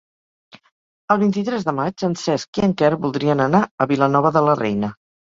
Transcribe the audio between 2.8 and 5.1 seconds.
voldrien anar a Vilanova de la Reina.